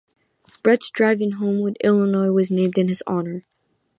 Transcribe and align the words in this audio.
Bretz 0.63 0.91
Drive 0.91 1.21
in 1.21 1.33
Homewood, 1.33 1.77
Illinois 1.83 2.31
was 2.31 2.49
named 2.49 2.75
in 2.79 2.87
his 2.87 3.03
honor. 3.05 3.45